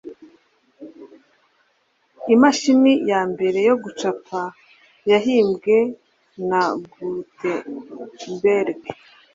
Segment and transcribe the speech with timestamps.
[2.33, 4.41] imashini ya mbere yo gucapa
[5.09, 5.75] yahimbwe
[6.49, 8.79] na gutenberg